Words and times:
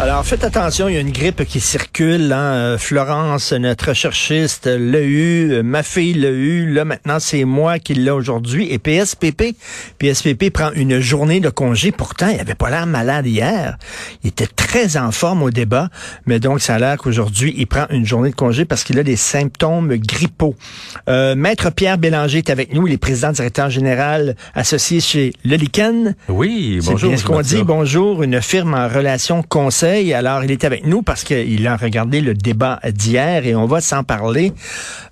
Alors, 0.00 0.26
faites 0.26 0.42
attention, 0.42 0.88
il 0.88 0.94
y 0.94 0.96
a 0.96 1.00
une 1.00 1.12
grippe 1.12 1.44
qui 1.44 1.60
circule. 1.60 2.32
Hein. 2.32 2.36
Euh, 2.54 2.78
Florence, 2.78 3.52
notre 3.52 3.90
recherchiste, 3.90 4.66
l'a 4.66 5.00
eu. 5.00 5.62
Ma 5.62 5.84
fille 5.84 6.14
l'a 6.14 6.30
eu. 6.30 6.66
Là, 6.72 6.84
maintenant, 6.84 7.20
c'est 7.20 7.44
moi 7.44 7.78
qui 7.78 7.94
l'ai 7.94 8.10
aujourd'hui. 8.10 8.66
Et 8.72 8.80
PSPP, 8.80 9.54
PSPP 10.00 10.50
prend 10.52 10.72
une 10.72 10.98
journée 10.98 11.38
de 11.38 11.48
congé. 11.48 11.92
Pourtant, 11.92 12.26
il 12.28 12.40
avait 12.40 12.56
pas 12.56 12.70
l'air 12.70 12.86
malade 12.86 13.24
hier. 13.28 13.76
Il 14.24 14.28
était 14.28 14.48
très 14.48 14.96
en 14.96 15.12
forme 15.12 15.44
au 15.44 15.50
débat. 15.52 15.90
Mais 16.26 16.40
donc, 16.40 16.60
ça 16.60 16.74
a 16.74 16.78
l'air 16.80 16.96
qu'aujourd'hui, 16.98 17.54
il 17.56 17.68
prend 17.68 17.86
une 17.90 18.04
journée 18.04 18.30
de 18.30 18.34
congé 18.36 18.64
parce 18.64 18.82
qu'il 18.82 18.98
a 18.98 19.04
des 19.04 19.16
symptômes 19.16 19.94
grippaux. 19.96 20.56
Euh, 21.08 21.36
Maître 21.36 21.70
Pierre 21.70 21.98
Bélanger 21.98 22.38
est 22.38 22.50
avec 22.50 22.74
nous. 22.74 22.88
Il 22.88 22.94
est 22.94 22.98
président 22.98 23.30
directeur 23.30 23.70
général 23.70 24.34
associé 24.56 24.98
chez 25.00 25.32
Leliken. 25.44 26.16
Oui, 26.28 26.80
C'est 26.82 26.90
bonjour. 26.90 27.10
bien 27.10 27.16
ce 27.16 27.24
qu'on 27.24 27.40
dit. 27.42 27.62
Bonjour, 27.62 28.24
une 28.24 28.42
firme 28.42 28.74
en 28.74 28.88
relations 28.88 29.44
conseil. 29.44 29.83
Alors, 29.84 30.42
il 30.44 30.50
est 30.50 30.64
avec 30.64 30.86
nous 30.86 31.02
parce 31.02 31.24
qu'il 31.24 31.66
a 31.66 31.76
regardé 31.76 32.22
le 32.22 32.32
débat 32.34 32.80
d'hier 32.90 33.46
et 33.46 33.54
on 33.54 33.66
va 33.66 33.80
s'en 33.82 34.02
parler. 34.02 34.52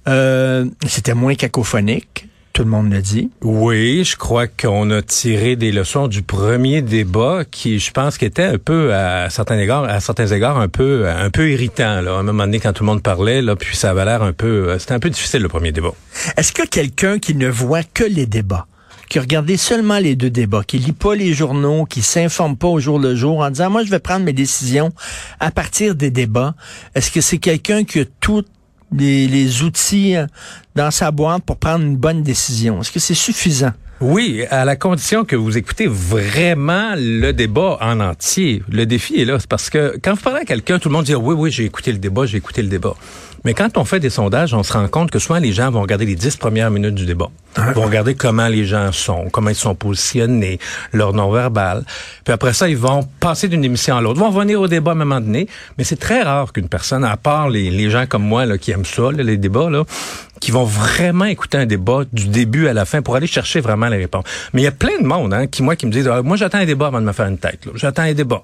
Euh, 0.08 0.64
C'était 0.86 1.12
moins 1.12 1.34
cacophonique, 1.34 2.26
tout 2.54 2.62
le 2.64 2.70
monde 2.70 2.90
le 2.90 3.02
dit. 3.02 3.30
Oui, 3.42 4.02
je 4.02 4.16
crois 4.16 4.46
qu'on 4.46 4.90
a 4.90 5.02
tiré 5.02 5.56
des 5.56 5.72
leçons 5.72 6.08
du 6.08 6.22
premier 6.22 6.80
débat 6.80 7.42
qui, 7.50 7.78
je 7.78 7.90
pense, 7.90 8.16
qui 8.16 8.24
était 8.24 8.44
un 8.44 8.56
peu 8.56 8.94
à 8.94 9.28
certains 9.28 9.58
égards, 9.58 9.84
à 9.84 10.00
certains 10.00 10.28
égards, 10.28 10.58
un 10.58 10.68
peu, 10.68 11.06
un 11.06 11.28
peu 11.28 11.50
irritant. 11.50 12.00
Là, 12.00 12.12
à 12.12 12.18
un 12.20 12.22
moment 12.22 12.44
donné, 12.44 12.58
quand 12.58 12.72
tout 12.72 12.84
le 12.84 12.90
monde 12.90 13.02
parlait, 13.02 13.42
là, 13.42 13.56
puis 13.56 13.76
ça 13.76 13.90
avait 13.90 14.06
l'air 14.06 14.22
un 14.22 14.32
peu, 14.32 14.70
euh, 14.70 14.78
c'était 14.78 14.94
un 14.94 15.00
peu 15.00 15.10
difficile 15.10 15.42
le 15.42 15.48
premier 15.48 15.72
débat. 15.72 15.92
Est-ce 16.38 16.52
que 16.52 16.66
quelqu'un 16.66 17.18
qui 17.18 17.34
ne 17.34 17.48
voit 17.48 17.82
que 17.82 18.04
les 18.04 18.24
débats, 18.26 18.66
qui 19.12 19.18
a 19.18 19.20
regardé 19.20 19.58
seulement 19.58 19.98
les 19.98 20.16
deux 20.16 20.30
débats, 20.30 20.64
qui 20.66 20.78
lit 20.78 20.92
pas 20.92 21.14
les 21.14 21.34
journaux, 21.34 21.84
qui 21.84 22.00
s'informe 22.00 22.56
pas 22.56 22.68
au 22.68 22.80
jour 22.80 22.98
le 22.98 23.14
jour 23.14 23.40
en 23.40 23.50
disant 23.50 23.68
moi 23.68 23.84
je 23.84 23.90
vais 23.90 23.98
prendre 23.98 24.24
mes 24.24 24.32
décisions 24.32 24.90
à 25.38 25.50
partir 25.50 25.94
des 25.94 26.10
débats, 26.10 26.54
est-ce 26.94 27.10
que 27.10 27.20
c'est 27.20 27.36
quelqu'un 27.36 27.84
qui 27.84 28.00
a 28.00 28.04
tous 28.20 28.42
les, 28.90 29.62
outils 29.64 30.16
euh, 30.16 30.24
dans 30.76 30.90
sa 30.90 31.10
boîte 31.10 31.42
pour 31.44 31.58
prendre 31.58 31.84
une 31.84 31.98
bonne 31.98 32.22
décision? 32.22 32.80
Est-ce 32.80 32.90
que 32.90 33.00
c'est 33.00 33.12
suffisant? 33.12 33.72
Oui, 34.00 34.46
à 34.48 34.64
la 34.64 34.76
condition 34.76 35.26
que 35.26 35.36
vous 35.36 35.58
écoutez 35.58 35.86
vraiment 35.86 36.94
le 36.96 37.32
débat 37.32 37.76
en 37.82 38.00
entier. 38.00 38.62
Le 38.70 38.86
défi 38.86 39.20
est 39.20 39.26
là, 39.26 39.38
c'est 39.38 39.46
parce 39.46 39.68
que 39.68 39.98
quand 40.02 40.14
vous 40.14 40.22
parlez 40.22 40.40
à 40.40 40.44
quelqu'un, 40.46 40.78
tout 40.78 40.88
le 40.88 40.94
monde 40.94 41.04
dit 41.04 41.14
oui, 41.14 41.34
oui, 41.36 41.50
j'ai 41.50 41.66
écouté 41.66 41.92
le 41.92 41.98
débat, 41.98 42.24
j'ai 42.24 42.38
écouté 42.38 42.62
le 42.62 42.68
débat. 42.68 42.94
Mais 43.44 43.54
quand 43.54 43.76
on 43.76 43.84
fait 43.84 44.00
des 44.00 44.10
sondages, 44.10 44.54
on 44.54 44.62
se 44.62 44.72
rend 44.72 44.86
compte 44.88 45.10
que 45.10 45.18
souvent 45.18 45.38
les 45.38 45.52
gens 45.52 45.70
vont 45.70 45.82
regarder 45.82 46.06
les 46.06 46.14
dix 46.14 46.36
premières 46.36 46.70
minutes 46.70 46.94
du 46.94 47.06
débat. 47.06 47.28
Ils 47.56 47.74
vont 47.74 47.82
regarder 47.82 48.14
comment 48.14 48.48
les 48.48 48.64
gens 48.64 48.92
sont, 48.92 49.28
comment 49.30 49.50
ils 49.50 49.56
sont 49.56 49.74
positionnés, 49.74 50.58
leur 50.92 51.12
non-verbal. 51.12 51.84
Puis 52.24 52.32
après 52.32 52.52
ça, 52.52 52.68
ils 52.68 52.76
vont 52.76 53.06
passer 53.20 53.48
d'une 53.48 53.64
émission 53.64 53.96
à 53.96 54.00
l'autre. 54.00 54.18
Ils 54.18 54.24
vont 54.24 54.30
revenir 54.30 54.60
au 54.60 54.68
débat 54.68 54.92
à 54.92 54.94
un 54.94 54.98
moment 54.98 55.20
donné. 55.20 55.48
Mais 55.76 55.84
c'est 55.84 55.98
très 55.98 56.22
rare 56.22 56.52
qu'une 56.52 56.68
personne, 56.68 57.04
à 57.04 57.16
part 57.16 57.48
les, 57.48 57.70
les 57.70 57.90
gens 57.90 58.06
comme 58.06 58.22
moi 58.22 58.46
là, 58.46 58.58
qui 58.58 58.70
aiment 58.70 58.84
ça, 58.84 59.10
là, 59.10 59.22
les 59.22 59.36
débats, 59.36 59.68
là, 59.68 59.84
qui 60.42 60.50
vont 60.50 60.64
vraiment 60.64 61.26
écouter 61.26 61.56
un 61.56 61.66
débat 61.66 62.00
du 62.12 62.26
début 62.26 62.66
à 62.66 62.72
la 62.72 62.84
fin 62.84 63.00
pour 63.00 63.14
aller 63.14 63.28
chercher 63.28 63.60
vraiment 63.60 63.86
les 63.86 63.98
réponses. 63.98 64.24
Mais 64.52 64.62
il 64.62 64.64
y 64.64 64.68
a 64.68 64.72
plein 64.72 64.98
de 65.00 65.06
monde 65.06 65.32
hein, 65.32 65.46
qui, 65.46 65.62
moi, 65.62 65.76
qui 65.76 65.86
me 65.86 65.92
disent, 65.92 66.08
Ah, 66.12 66.20
moi, 66.22 66.36
j'attends 66.36 66.58
un 66.58 66.64
débat 66.64 66.88
avant 66.88 67.00
de 67.00 67.06
me 67.06 67.12
faire 67.12 67.26
une 67.28 67.38
tête. 67.38 67.60
J'attends 67.76 68.02
un 68.02 68.12
débat. 68.12 68.42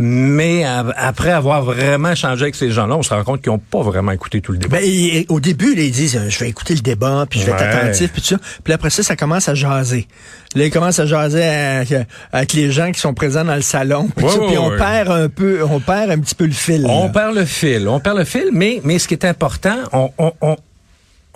Mais 0.00 0.64
à- 0.64 0.84
après 0.96 1.30
avoir 1.30 1.62
vraiment 1.62 2.10
échangé 2.10 2.42
avec 2.42 2.56
ces 2.56 2.72
gens-là, 2.72 2.96
on 2.96 3.04
se 3.04 3.14
rend 3.14 3.22
compte 3.22 3.42
qu'ils 3.42 3.52
n'ont 3.52 3.58
pas 3.60 3.80
vraiment 3.80 4.10
écouté 4.10 4.40
tout 4.40 4.50
le 4.50 4.58
débat. 4.58 4.78
Ben, 4.80 5.24
au 5.28 5.38
début, 5.38 5.76
là, 5.76 5.82
ils 5.82 5.92
disent, 5.92 6.16
euh, 6.16 6.28
je 6.28 6.36
vais 6.40 6.48
écouter 6.48 6.74
le 6.74 6.80
débat, 6.80 7.26
puis 7.30 7.38
je 7.38 7.46
vais 7.46 7.52
être 7.52 7.62
attentif, 7.62 8.10
puis 8.12 8.22
tout 8.22 8.28
ça. 8.28 8.38
Puis 8.64 8.72
après 8.72 8.90
ça, 8.90 9.04
ça 9.04 9.14
commence 9.14 9.48
à 9.48 9.54
jaser. 9.54 10.08
Là, 10.56 10.64
ils 10.64 10.70
commencent 10.72 10.98
à 10.98 11.06
jaser 11.06 11.44
avec, 11.44 11.94
avec 12.32 12.52
les 12.54 12.72
gens 12.72 12.90
qui 12.90 12.98
sont 12.98 13.14
présents 13.14 13.44
dans 13.44 13.54
le 13.54 13.62
salon. 13.62 14.08
Puis, 14.16 14.24
Ouais, 14.26 14.32
ça, 14.32 14.40
ouais, 14.40 14.46
puis 14.48 14.58
on 14.58 14.70
perd 14.76 15.10
un 15.12 15.28
peu, 15.28 15.62
on 15.62 15.78
perd 15.78 16.10
un 16.10 16.18
petit 16.18 16.34
peu 16.34 16.46
le 16.46 16.52
fil. 16.52 16.84
On 16.88 17.04
là. 17.04 17.08
perd 17.10 17.36
le 17.36 17.44
fil, 17.44 17.86
on 17.88 18.00
perd 18.00 18.18
le 18.18 18.24
fil, 18.24 18.48
mais, 18.52 18.80
mais 18.82 18.98
ce 18.98 19.06
qui 19.06 19.14
est 19.14 19.24
important, 19.24 19.76
on, 19.92 20.10
on, 20.18 20.32
on, 20.40 20.56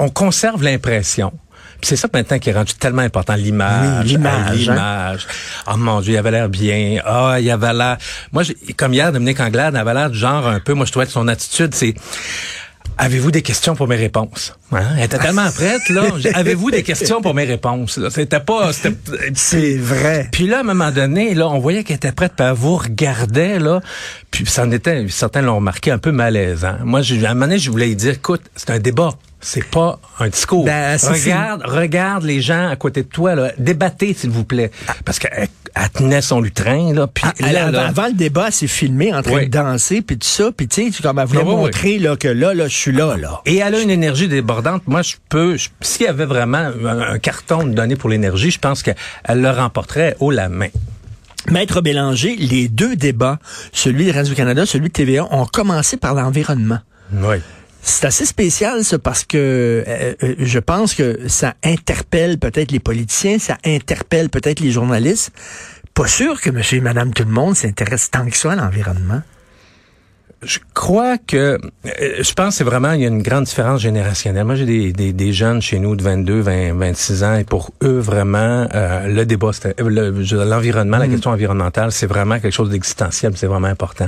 on 0.01 0.09
conserve 0.09 0.63
l'impression. 0.65 1.33
C'est 1.83 1.97
ça 1.97 2.09
maintenant 2.13 2.39
qui 2.39 2.51
est 2.51 2.53
rendu 2.53 2.75
tellement 2.75 3.01
important, 3.01 3.35
l'image. 3.37 4.03
Oui, 4.05 4.09
l'image, 4.11 4.51
Hey, 4.53 4.59
L'image. 4.65 5.27
Oh 5.67 5.77
mon 5.79 6.01
Dieu, 6.03 6.13
il 6.13 6.17
avait 6.19 6.31
l'air 6.31 6.49
bien. 6.51 6.99
Ah, 7.07 7.37
il 7.41 7.51
avait 7.51 7.73
l'air... 7.73 7.97
Moi, 8.33 8.43
j'ai- 8.43 8.57
comme 8.77 8.93
hier, 8.93 9.13
Dominique 9.13 9.41
Anglade 9.41 9.75
avait 9.77 9.95
l'air 9.95 10.11
du 10.11 10.19
genre 10.19 10.47
un 10.47 10.61
peu... 10.61 10.75
Moi, 10.75 10.85
je 10.85 10.91
trouvais 10.91 11.07
que 11.07 11.13
son 11.13 11.27
attitude, 11.27 11.75
c'est... 11.75 11.95
Avez-vous 13.03 13.31
des 13.31 13.41
questions 13.41 13.75
pour 13.75 13.89
mes 13.89 13.97
réponses? 13.97 14.55
Hein? 14.73 14.83
Elle 14.99 15.05
était 15.05 15.19
tellement 15.19 15.51
prête, 15.51 15.89
là. 15.89 16.03
Avez-vous 16.35 16.71
des 16.71 16.83
questions 16.83 17.23
pour 17.23 17.33
mes 17.35 17.45
réponses? 17.45 17.99
C'était 18.11 18.41
pas... 18.41 18.73
c'était- 18.75 18.95
C'est 19.35 19.77
vrai. 19.79 20.29
puis 20.31 20.47
là, 20.47 20.59
à 20.59 20.61
un 20.61 20.65
moment 20.65 20.91
donné, 20.91 21.33
là, 21.35 21.49
on 21.49 21.59
voyait 21.61 21.83
qu'elle 21.83 21.97
était 21.97 22.13
prête, 22.13 22.33
puis 22.37 22.47
elle 22.47 22.53
vous 22.53 22.77
regardait, 22.77 23.59
là. 23.59 23.81
Puis 24.31 24.45
ça 24.47 24.65
en 24.65 24.71
était, 24.71 25.07
certains 25.09 25.41
l'ont 25.41 25.57
remarqué, 25.57 25.91
un 25.91 25.99
peu 25.99 26.13
malaisant. 26.13 26.77
Moi, 26.85 27.01
j'ai- 27.01 27.25
à 27.25 27.31
un 27.31 27.35
moment 27.35 27.47
donné, 27.47 27.59
je 27.59 27.71
voulais 27.71 27.87
lui 27.87 27.97
dire, 27.97 28.13
écoute, 28.13 28.43
c'est 28.55 28.71
un 28.71 28.79
débat. 28.79 29.11
C'est 29.43 29.65
pas 29.65 29.99
un 30.19 30.29
discours. 30.29 30.67
Ben, 30.67 30.99
regarde, 31.03 31.63
regarde 31.65 32.25
les 32.25 32.43
gens 32.43 32.69
à 32.69 32.77
côté 32.77 33.03
de 33.05 33.09
toi, 33.09 33.35
là. 33.35 33.53
Débattez, 33.57 34.13
s'il 34.13 34.29
vous 34.29 34.45
plaît. 34.45 34.71
Parce 35.07 35.19
qu'elle 35.19 35.49
elle 35.75 35.89
tenait 35.91 36.21
son 36.21 36.41
lutrin, 36.41 36.93
là. 36.95 37.07
Puis 37.07 37.25
Ah, 37.43 37.53
là, 37.53 37.63
avant, 37.67 37.71
là, 37.73 37.87
avant 37.89 38.07
le 38.07 38.13
débat, 38.15 38.47
elle 38.49 38.53
s'est 38.53 38.67
filmée 38.67 39.13
en 39.15 39.23
train 39.23 39.35
Oui. 39.35 39.47
de 39.47 39.51
danser, 39.51 40.03
puis 40.03 40.19
tout 40.19 40.27
ça. 40.27 40.51
Puis 40.57 40.69
tu 40.69 40.91
sais, 40.93 41.03
comme 41.03 41.19
elle 41.19 41.27
voulait 41.27 41.43
oui. 41.43 41.47
montrer 41.57 41.99
là, 41.99 42.17
que 42.17 42.29
là, 42.29 42.55
là, 42.55 42.69
je 42.69 42.77
suis 42.77 42.93
là, 42.93 43.17
là. 43.17 43.41
Et 43.47 43.57
elle 43.57 43.75
a 43.75 43.81
une 43.81 43.91
énergie 43.91 44.29
débordante. 44.29 44.83
Moi, 44.87 45.03
je 45.03 45.17
peux, 45.29 45.57
s'il 45.81 46.07
y 46.07 46.09
avait 46.09 46.25
vraiment 46.27 46.59
un, 46.85 47.01
un 47.13 47.19
carton 47.19 47.65
de 47.65 47.73
données 47.75 47.97
pour 47.97 48.11
l'énergie, 48.11 48.51
je 48.51 48.59
pense 48.59 48.83
qu'elle 48.83 48.97
le 49.29 49.51
remporterait 49.51 50.17
haut 50.21 50.31
la 50.31 50.49
main. 50.49 50.69
Maître 51.51 51.81
Bélanger, 51.81 52.37
les 52.37 52.69
deux 52.69 52.97
débats, 52.97 53.39
celui 53.73 54.07
de 54.07 54.13
Radio-Canada, 54.13 54.67
celui 54.67 54.89
de 54.89 54.93
TVA, 54.93 55.27
ont 55.33 55.47
commencé 55.47 55.97
par 55.97 56.15
l'environnement. 56.15 56.81
Oui. 57.13 57.37
C'est 57.83 58.07
assez 58.07 58.27
spécial, 58.27 58.85
ça, 58.85 58.99
parce 58.99 59.25
que 59.25 59.37
euh, 59.87 60.15
euh, 60.23 60.35
je 60.39 60.59
pense 60.59 60.95
que 60.95 61.29
ça 61.29 61.55
interpelle 61.65 62.39
peut-être 62.39 62.73
les 62.73 62.79
politiciens, 62.81 63.39
ça 63.39 63.57
interpelle 63.65 64.29
peut-être 64.29 64.61
les 64.61 64.71
journalistes. 64.71 65.33
Pas 65.95 66.07
sûr 66.07 66.41
que 66.41 66.51
monsieur 66.51 66.79
et 66.79 66.81
madame 66.83 67.13
tout 67.13 67.25
le 67.25 67.31
monde 67.31 67.57
s'intéresse 67.57 68.11
tant 68.11 68.27
que 68.27 68.37
ça 68.37 68.53
à 68.53 68.57
l'environnement. 68.57 69.23
Je 70.43 70.59
crois 70.73 71.19
que 71.19 71.37
euh, 71.37 71.59
je 72.23 72.33
pense 72.33 72.49
que 72.49 72.55
c'est 72.55 72.65
vraiment 72.65 72.93
il 72.93 73.03
y 73.03 73.05
a 73.05 73.09
une 73.09 73.23
grande 73.23 73.45
différence 73.45 73.81
générationnelle. 73.83 74.45
Moi 74.45 74.55
j'ai 74.55 74.65
des, 74.65 74.93
des, 74.93 75.13
des 75.13 75.33
jeunes 75.35 75.61
chez 75.61 75.79
nous 75.79 75.97
de 75.97 76.03
22, 76.03 76.41
20, 76.41 76.73
26 76.79 77.25
ans 77.25 77.35
et 77.37 77.45
pour 77.45 77.73
eux 77.83 77.99
vraiment 77.99 78.67
euh, 78.75 79.07
le 79.09 79.27
débat 79.27 79.51
euh, 79.67 79.73
le- 79.87 80.45
l'environnement, 80.45 80.97
la 80.97 81.09
question 81.09 81.31
environnementale, 81.31 81.93
c'est 81.93 82.07
vraiment 82.07 82.41
quelque 82.41 82.55
chose 82.55 82.71
d'existentiel, 82.71 83.33
c'est 83.37 83.49
vraiment 83.49 83.69
important. 83.69 84.07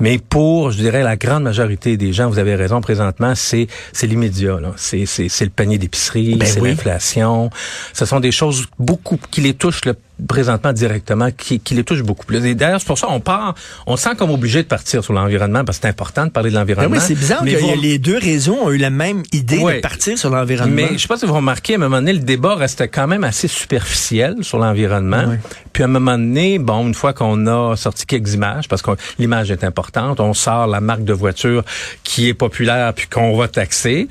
Mais 0.00 0.18
pour, 0.18 0.70
je 0.70 0.78
dirais, 0.78 1.02
la 1.02 1.16
grande 1.16 1.42
majorité 1.44 1.96
des 1.96 2.12
gens, 2.12 2.28
vous 2.28 2.38
avez 2.38 2.54
raison, 2.54 2.80
présentement, 2.80 3.34
c'est 3.34 3.66
c'est 3.92 4.06
l'immédiat. 4.06 4.58
C'est 4.76 5.06
c'est 5.06 5.28
c'est 5.28 5.44
le 5.44 5.50
panier 5.50 5.78
d'épicerie, 5.78 6.36
Ben 6.36 6.46
c'est 6.46 6.60
oui. 6.60 6.70
l'inflation. 6.70 7.50
Ce 7.92 8.04
sont 8.04 8.20
des 8.20 8.32
choses 8.32 8.66
beaucoup 8.78 9.18
qui 9.30 9.40
les 9.40 9.54
touchent 9.54 9.84
là, 9.84 9.94
présentement 10.28 10.72
directement, 10.72 11.30
qui, 11.36 11.60
qui 11.60 11.74
les 11.74 11.84
touchent 11.84 12.02
beaucoup 12.02 12.26
plus. 12.26 12.44
Et 12.46 12.54
d'ailleurs, 12.54 12.80
c'est 12.80 12.86
pour 12.86 12.98
ça 12.98 13.08
on 13.10 13.20
part, 13.20 13.54
on 13.86 13.96
se 13.96 14.04
sent 14.04 14.14
comme 14.16 14.30
obligé 14.30 14.62
de 14.62 14.68
partir 14.68 15.02
sur 15.02 15.12
l'environnement 15.12 15.64
parce 15.64 15.78
que 15.78 15.82
c'est 15.82 15.88
important 15.88 16.26
de 16.26 16.30
parler 16.30 16.50
de 16.50 16.54
Ben 16.54 16.60
l'environnement. 16.60 16.96
oui, 16.96 17.02
c'est 17.04 17.14
bizarre 17.14 17.42
Mais 17.44 17.54
que 17.54 17.58
vous- 17.60 17.80
les 17.80 17.98
deux 17.98 18.18
réseaux 18.18 18.56
ont 18.62 18.70
eu 18.70 18.76
la 18.78 18.90
même 18.90 19.22
idée 19.32 19.58
de 19.58 19.80
partir 19.80 20.16
sur 20.18 20.30
l'environnement. 20.30 20.74
mais 20.74 20.88
je 20.92 20.98
sais 20.98 21.08
pas 21.08 21.16
si 21.16 21.26
vous 21.26 21.34
remarquez, 21.34 21.74
à 21.74 21.76
un 21.76 21.80
moment 21.80 21.96
donné, 21.96 22.12
le 22.12 22.18
débat 22.20 22.54
restait 22.54 22.88
quand 22.88 23.06
même 23.06 23.24
assez 23.24 23.48
superficiel 23.48 24.36
sur 24.42 24.58
l'environnement. 24.58 25.24
Puis 25.72 25.82
à 25.82 25.86
un 25.86 25.88
moment 25.88 26.18
donné, 26.18 26.58
bon, 26.58 26.86
une 26.86 26.94
fois 26.94 27.12
qu'on 27.12 27.46
a 27.46 27.76
sorti 27.76 28.04
quelques 28.06 28.34
images, 28.34 28.68
parce 28.68 28.82
que 28.82 28.90
l'image 29.18 29.50
est 29.50 29.64
importante, 29.64 30.20
on 30.20 30.34
sort 30.34 30.66
la 30.66 30.80
marque 30.80 31.04
de 31.04 31.12
voiture 31.12 31.64
qui 32.04 32.28
est 32.28 32.34
populaire 32.34 32.92
puis 32.94 33.06
qu'on 33.08 33.36
va 33.36 33.48
taxer. 33.48 34.08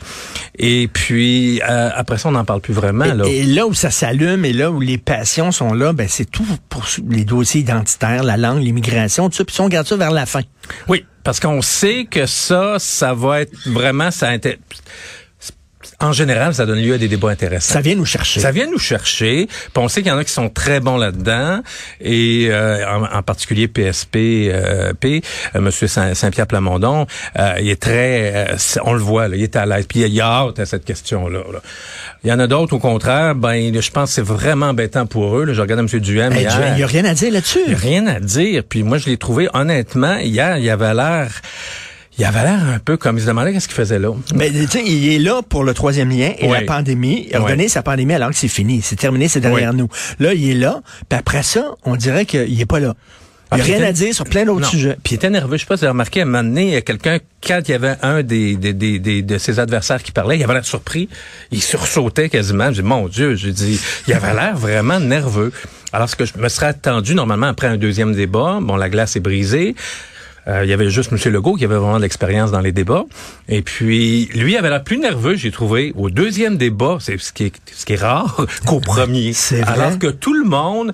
Et 0.58 0.90
puis 0.92 1.62
euh, 1.70 1.90
après 1.96 2.18
ça, 2.18 2.30
on 2.30 2.34
n'en 2.34 2.46
parle 2.46 2.62
plus 2.62 2.74
vraiment. 2.74 3.06
là. 3.06 3.26
Et, 3.28 3.40
et 3.40 3.44
là 3.44 3.68
où 3.68 3.74
ça 3.74 3.92
s'allume 3.92 4.46
et 4.46 4.54
là 4.54 4.72
où 4.72 4.80
les 4.80 4.98
passions 4.98 5.52
sont 5.52 5.74
là, 5.74 5.94
ben 5.94 6.01
c'est 6.08 6.26
tout 6.26 6.46
pour 6.70 6.86
les 7.10 7.26
dossiers 7.26 7.62
identitaires, 7.62 8.24
la 8.24 8.38
langue, 8.38 8.62
l'immigration, 8.62 9.30
tout 9.30 9.38
ça. 9.38 9.46
Puis 9.46 9.56
ça, 9.56 9.64
on 9.64 9.70
garde 9.70 9.88
ça 9.88 9.96
vers 9.98 10.12
la 10.12 10.26
fin. 10.26 10.42
Oui, 10.88 11.06
parce 11.24 11.40
qu'on 11.40 11.62
sait 11.62 12.06
que 12.10 12.26
ça, 12.26 12.78
ça 12.80 13.14
va 13.14 13.42
être 13.42 13.54
vraiment, 13.68 14.12
ça 14.12 14.30
en 16.00 16.12
général, 16.12 16.54
ça 16.54 16.66
donne 16.66 16.80
lieu 16.82 16.94
à 16.94 16.98
des 16.98 17.08
débats 17.08 17.30
intéressants. 17.30 17.74
Ça 17.74 17.82
vient 17.82 17.96
nous 17.96 18.06
chercher. 18.06 18.40
Ça 18.40 18.52
vient 18.52 18.68
nous 18.70 18.80
chercher. 18.80 19.48
Puis 19.48 19.72
on 19.84 19.88
sait 19.88 20.02
qu'il 20.02 20.12
y 20.12 20.14
en 20.14 20.18
a 20.18 20.24
qui 20.24 20.32
sont 20.32 20.50
très 20.50 20.80
bons 20.80 20.98
là-dedans. 20.98 21.62
Et 22.00 22.48
euh, 22.50 22.86
en, 22.88 23.04
en 23.18 23.24
particulier 23.24 23.68
PSP, 23.68 24.16
euh, 24.18 24.94
P, 24.94 25.22
euh, 25.56 25.62
Monsieur 25.62 25.88
Saint- 25.88 26.14
Saint-Pierre 26.14 26.48
Plamondon, 26.48 27.06
euh, 27.40 27.54
il 27.60 27.70
est 27.70 27.82
très, 27.82 28.50
euh, 28.52 28.56
on 28.86 28.94
le 28.94 29.00
voit, 29.00 29.28
là, 29.28 29.36
il 29.36 29.44
est 29.44 29.56
à 29.56 29.66
l'aise. 29.66 29.86
Puis 29.88 30.00
il 30.02 30.22
a 30.22 30.26
hâte 30.26 30.60
à 30.60 30.66
cette 30.66 30.86
question-là. 30.86 31.40
là. 31.52 31.60
Il 32.24 32.30
y 32.30 32.34
en 32.34 32.40
a 32.40 32.48
d'autres, 32.48 32.76
au 32.76 32.80
contraire, 32.80 33.36
ben, 33.36 33.80
je 33.80 33.92
pense 33.92 34.10
que 34.10 34.16
c'est 34.16 34.22
vraiment 34.22 34.68
embêtant 34.68 35.06
pour 35.06 35.38
eux. 35.38 35.46
là. 35.46 35.54
Je 35.54 35.62
regarde 35.62 35.80
M. 35.82 36.00
Duhem 36.00 36.32
Hey, 36.34 36.42
hier. 36.44 36.68
Il 36.70 36.76
n'y 36.76 36.84
a 36.84 36.88
rien 36.88 37.06
à 37.06 37.14
dire 37.14 37.32
là-dessus. 37.32 37.60
Il 37.66 37.72
y 37.74 37.76
a 37.76 37.78
rien 37.78 38.08
à 38.08 38.20
dire. 38.20 38.64
Puis 38.68 38.84
moi, 38.84 38.98
je 38.98 39.08
l'ai 39.08 39.18
trouvé 39.18 39.48
honnêtement 39.54 40.18
hier. 40.18 40.58
Il 40.58 40.70
avait 40.70 40.94
l'air. 40.94 41.42
Il 42.22 42.26
avait 42.26 42.44
l'air 42.44 42.64
un 42.68 42.78
peu 42.78 42.98
comme 42.98 43.18
il 43.18 43.22
se 43.22 43.28
demandait 43.28 43.52
qu'est-ce 43.52 43.68
qu'il 43.68 43.76
faisait 43.76 43.98
là. 43.98 44.12
Mais 44.36 44.52
tu 44.52 44.68
sais, 44.68 44.84
il 44.86 45.12
est 45.14 45.18
là 45.20 45.42
pour 45.42 45.64
le 45.64 45.74
troisième 45.74 46.10
lien 46.10 46.32
et 46.38 46.48
la 46.48 46.62
pandémie. 46.62 47.28
Il 47.32 47.36
a 47.36 47.68
sa 47.68 47.82
pandémie 47.82 48.14
alors 48.14 48.30
que 48.30 48.36
c'est 48.36 48.48
fini, 48.48 48.82
c'est 48.84 48.96
terminé, 48.96 49.28
c'est 49.28 49.40
derrière 49.40 49.72
Oui. 49.72 49.78
nous. 49.78 49.90
Là, 50.20 50.34
il 50.34 50.50
est 50.52 50.54
là, 50.54 50.82
puis 51.10 51.18
après 51.18 51.42
ça, 51.44 51.72
on 51.84 51.96
dirait 51.96 52.26
qu'il 52.26 52.62
est 52.62 52.66
pas 52.66 52.80
là. 52.80 52.94
Il 53.54 53.56
n'y 53.56 53.62
Ah, 53.62 53.64
a 53.64 53.68
rien 53.68 53.76
puis 53.80 53.86
à 53.86 53.92
dire 53.92 54.14
sur 54.16 54.24
plein 54.24 54.46
d'autres 54.46 54.66
sujets. 54.68 54.96
Puis 55.04 55.14
il 55.14 55.16
était 55.16 55.30
nerveux. 55.30 55.58
Je 55.58 55.62
sais 55.64 55.66
pas 55.68 55.76
si 55.76 55.80
vous 55.82 55.86
avez 55.86 55.92
remarqué, 55.92 56.20
à 56.22 56.24
un 56.24 56.26
moment 56.28 56.44
donné, 56.44 56.64
il 56.68 56.74
y 56.74 56.76
a 56.78 56.82
quelqu'un, 56.82 57.18
quand 57.46 57.60
il 57.68 57.72
y 57.72 57.74
avait 57.74 57.96
un 58.02 58.24
des, 58.24 58.56
des, 58.56 58.72
des, 58.74 58.98
des- 59.00 59.22
de 59.24 59.38
ses 59.38 59.60
adversaires 59.60 60.02
qui 60.02 60.14
parlait, 60.14 60.38
il 60.38 60.44
avait 60.46 60.54
l'air 60.54 60.64
surpris. 60.66 61.10
Il 61.52 61.62
sursautait 61.62 62.30
quasiment. 62.30 62.68
J'ai 62.72 62.82
dit, 62.82 62.88
mon 62.88 63.10
Dieu, 63.10 63.36
j'ai 63.36 63.52
dit, 63.52 63.78
il 64.08 64.14
avait 64.14 64.34
l'air 64.34 64.56
vraiment 64.56 65.02
nerveux. 65.02 65.52
Alors, 65.92 66.08
ce 66.08 66.16
que 66.16 66.24
je 66.24 66.38
me 66.38 66.48
serais 66.48 66.68
attendu, 66.68 67.14
normalement, 67.14 67.48
après 67.48 67.68
un 67.68 67.76
deuxième 67.76 68.14
débat, 68.16 68.60
bon, 68.62 68.78
la 68.78 68.88
glace 68.90 69.18
est 69.18 69.20
brisée. 69.20 69.76
Euh, 70.48 70.64
il 70.64 70.70
y 70.70 70.74
avait 70.74 70.90
juste 70.90 71.12
M. 71.12 71.20
Legault 71.32 71.56
qui 71.56 71.66
avait 71.66 71.76
vraiment 71.76 71.98
de 71.98 72.02
l'expérience 72.02 72.52
dans 72.52 72.62
les 72.62 72.72
débats. 72.72 73.06
Et 73.48 73.62
puis, 73.62 74.26
lui 74.34 74.58
avait 74.58 74.70
l'air 74.70 74.84
plus 74.84 74.98
nerveux, 74.98 75.36
j'ai 75.36 75.52
trouvé, 75.52 75.94
au 75.96 76.10
deuxième 76.10 76.58
débat, 76.58 76.98
c'est 77.00 77.20
ce 77.20 77.32
qui 77.32 77.46
est, 77.46 77.54
ce 77.74 77.86
qui 77.86 77.94
est 77.94 78.02
rare, 78.02 78.46
qu'au 78.66 78.80
premier. 78.80 79.34
C'est 79.34 79.62
vrai. 79.62 79.74
Alors 79.74 80.00
que 80.00 80.08
tout 80.08 80.34
le 80.34 80.46
monde, 80.46 80.94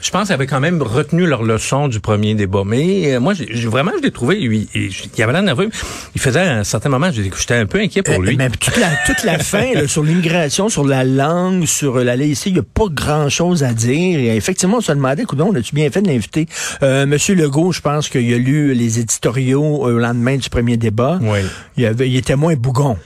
je 0.00 0.10
pense, 0.10 0.30
avait 0.30 0.46
quand 0.46 0.60
même 0.60 0.80
retenu 0.80 1.26
leur 1.26 1.42
leçon 1.42 1.88
du 1.88 1.98
premier 2.00 2.34
débat. 2.34 2.62
Mais 2.64 3.14
euh, 3.14 3.20
moi, 3.20 3.34
j'ai 3.34 3.66
vraiment, 3.68 3.90
je 3.98 4.02
l'ai 4.02 4.12
trouvé, 4.12 4.38
lui, 4.38 4.68
il, 4.74 4.90
il 5.16 5.22
avait 5.22 5.32
l'air 5.32 5.42
nerveux. 5.42 5.70
Il 6.14 6.20
faisait 6.20 6.40
à 6.40 6.58
un 6.58 6.64
certain 6.64 6.88
moment, 6.88 7.10
j'étais 7.10 7.54
un 7.54 7.66
peu 7.66 7.80
inquiet 7.80 8.02
pour 8.02 8.14
Euh, 8.14 8.18
lui. 8.24 8.36
Même 8.36 8.52
toute 8.52 8.76
la, 8.76 8.90
toute 9.06 9.24
la 9.24 9.38
fin 9.38 9.74
là, 9.74 9.88
sur 9.88 10.04
l'immigration, 10.04 10.68
sur 10.68 10.84
la 10.86 11.02
langue, 11.04 11.66
sur 11.66 11.98
la 11.98 12.14
laïcité, 12.16 12.50
il 12.50 12.52
n'y 12.54 12.58
a 12.60 12.62
pas 12.62 12.86
grand-chose 12.90 13.64
à 13.64 13.72
dire. 13.72 14.18
Et 14.20 14.36
effectivement, 14.36 14.76
on 14.78 14.80
se 14.80 14.92
demandait, 14.92 15.24
coudonc, 15.24 15.52
as-tu 15.54 15.74
bien 15.74 15.90
fait 15.90 16.02
de 16.02 16.08
l'inviter? 16.08 16.46
Euh, 16.82 17.04
Monsieur 17.06 17.34
Legault, 17.34 17.72
je 17.72 17.80
pense 17.80 18.08
qu'il 18.08 18.32
a 18.32 18.38
lu 18.38 18.74
les 18.74 19.00
éditoriaux 19.00 19.86
euh, 19.88 19.94
au 19.94 19.98
lendemain 19.98 20.36
du 20.36 20.48
premier 20.48 20.76
débat. 20.76 21.18
Oui. 21.20 21.40
Il, 21.76 21.86
avait, 21.86 22.08
il 22.08 22.16
était 22.16 22.36
moins 22.36 22.54
bougon. 22.54 22.96